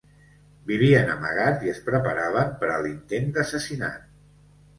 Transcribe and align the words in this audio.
Vivien 0.69 1.11
amagats 1.15 1.65
i 1.67 1.71
es 1.73 1.81
preparaven 1.89 2.49
per 2.65 2.71
a 2.77 2.79
l'intent 2.87 3.31
d'assassinat. 3.37 4.11